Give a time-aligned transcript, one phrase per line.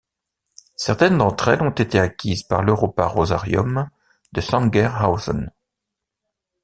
[0.77, 3.87] Certaines d'entre elles ont été acquises par l'Europa-Rosarium
[4.31, 5.51] de Sangerhausen.